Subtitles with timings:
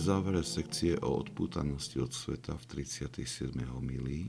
[0.00, 3.54] závere sekcie o odpútanosti od sveta v 37.
[3.62, 4.26] homílii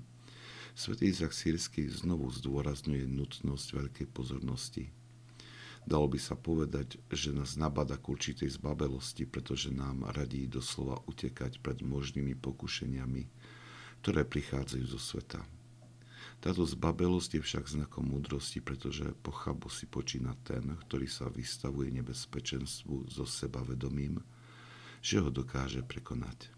[0.78, 4.94] svätý Izak Sírsky znovu zdôrazňuje nutnosť veľkej pozornosti.
[5.88, 11.64] Dalo by sa povedať, že nás nabada k určitej zbabelosti, pretože nám radí doslova utekať
[11.64, 13.24] pred možnými pokušeniami,
[14.06, 15.42] ktoré prichádzajú zo sveta.
[16.46, 23.10] Táto zbabelosť je však znakom múdrosti, pretože pochabo si počína ten, ktorý sa vystavuje nebezpečenstvu
[23.10, 24.22] so sebavedomím,
[25.06, 26.50] že ho dokáže prekonať.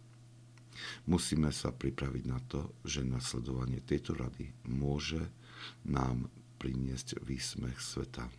[1.04, 5.20] Musíme sa pripraviť na to, že nasledovanie tejto rady môže
[5.84, 8.32] nám priniesť výsmech sveta.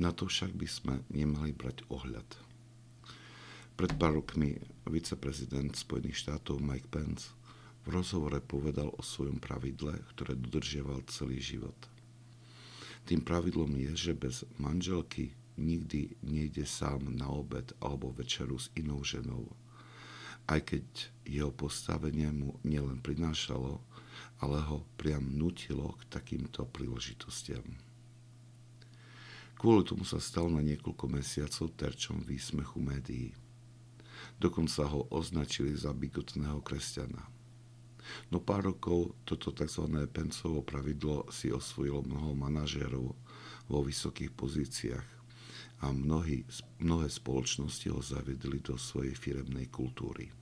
[0.00, 2.26] Na to však by sme nemali brať ohľad.
[3.76, 4.56] Pred pár rokmi
[4.88, 7.34] viceprezident Spojených štátov Mike Pence
[7.84, 11.76] v rozhovore povedal o svojom pravidle, ktoré dodržiaval celý život.
[13.04, 19.04] Tým pravidlom je, že bez manželky nikdy nejde sám na obed alebo večeru s inou
[19.04, 19.50] ženou.
[20.44, 20.84] Aj keď
[21.24, 23.80] jeho postavenie mu nielen prinášalo,
[24.44, 27.64] ale ho priam nutilo k takýmto príležitostiam.
[29.56, 33.32] Kvôli tomu sa stal na niekoľko mesiacov terčom výsmechu médií.
[34.36, 37.24] Dokonca ho označili za bigotného kresťana.
[38.28, 39.88] No pár rokov toto tzv.
[40.12, 43.16] pencovo pravidlo si osvojilo mnoho manažérov
[43.64, 45.23] vo vysokých pozíciách
[45.84, 46.48] a mnohí,
[46.80, 50.32] mnohé spoločnosti ho zavedli do svojej firemnej kultúry.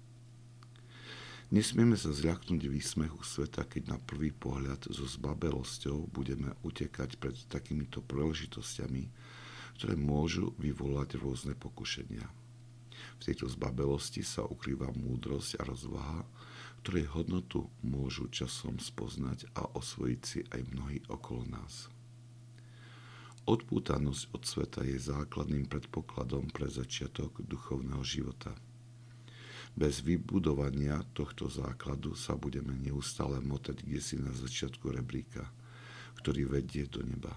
[1.52, 8.00] Nesmieme sa zľaknúť výsmechu sveta, keď na prvý pohľad so zbabelosťou budeme utekať pred takýmito
[8.00, 9.04] príležitosťami,
[9.76, 12.24] ktoré môžu vyvolať rôzne pokušenia.
[13.18, 16.24] V tejto zbabelosti sa ukrýva múdrosť a rozvaha,
[16.86, 21.92] ktorej hodnotu môžu časom spoznať a osvojiť si aj mnohí okolo nás.
[23.42, 28.54] Odpútanosť od sveta je základným predpokladom pre začiatok duchovného života.
[29.74, 35.50] Bez vybudovania tohto základu sa budeme neustále motať kde si na začiatku rebríka,
[36.22, 37.34] ktorý vedie do neba.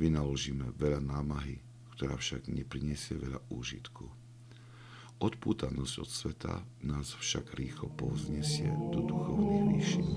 [0.00, 1.60] Vynaložíme veľa námahy,
[1.92, 4.08] ktorá však nepriniesie veľa úžitku.
[5.20, 6.54] Odpútanosť od sveta
[6.88, 10.11] nás však rýchlo povznesie do duchovných výšin.